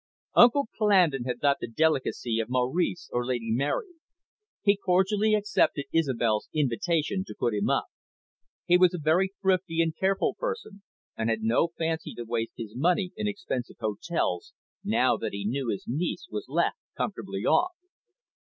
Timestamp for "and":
9.79-9.95, 11.15-11.29